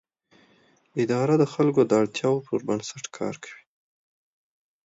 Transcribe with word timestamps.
اداره 1.03 1.35
د 1.37 1.43
خلکو 1.53 1.81
د 1.85 1.91
اړتیاوو 2.01 2.45
پر 2.47 2.59
بنسټ 2.67 3.03
کار 3.17 3.35
کوي. 3.43 3.63